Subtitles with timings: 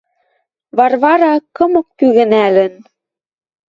[0.77, 2.73] Варвара, кымык пӱгӹнӓлӹн